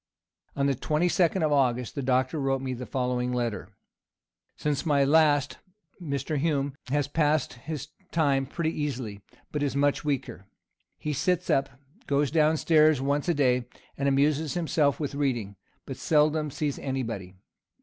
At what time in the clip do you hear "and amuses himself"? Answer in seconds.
13.95-14.99